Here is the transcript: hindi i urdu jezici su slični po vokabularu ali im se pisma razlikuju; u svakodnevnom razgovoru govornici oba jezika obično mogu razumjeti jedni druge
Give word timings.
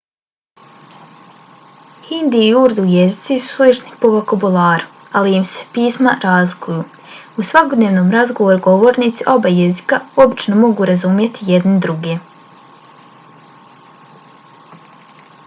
hindi 2.05 2.37
i 2.45 2.53
urdu 2.59 2.85
jezici 2.91 3.35
su 3.41 3.49
slični 3.57 3.91
po 4.05 4.09
vokabularu 4.13 4.87
ali 5.19 5.35
im 5.39 5.43
se 5.51 5.67
pisma 5.75 6.13
razlikuju; 6.23 6.85
u 7.43 7.45
svakodnevnom 7.51 8.09
razgovoru 8.17 8.63
govornici 8.69 9.27
oba 9.35 9.51
jezika 9.57 9.99
obično 10.25 10.57
mogu 10.63 10.87
razumjeti 10.93 11.51
jedni 11.53 11.75
druge 11.87 12.17